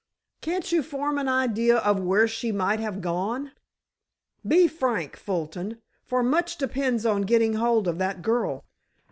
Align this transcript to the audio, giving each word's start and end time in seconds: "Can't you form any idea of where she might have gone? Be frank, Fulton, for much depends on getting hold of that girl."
"Can't 0.41 0.71
you 0.71 0.81
form 0.81 1.19
any 1.19 1.29
idea 1.29 1.77
of 1.77 1.99
where 1.99 2.27
she 2.27 2.51
might 2.51 2.79
have 2.79 3.01
gone? 3.01 3.51
Be 4.43 4.67
frank, 4.67 5.15
Fulton, 5.15 5.79
for 6.03 6.23
much 6.23 6.57
depends 6.57 7.05
on 7.05 7.21
getting 7.21 7.53
hold 7.53 7.87
of 7.87 7.99
that 7.99 8.23
girl." 8.23 8.65